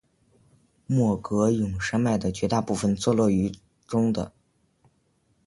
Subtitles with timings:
[0.87, 3.51] 莫戈永山脉的绝大部分坐落于
[3.85, 4.33] 中的。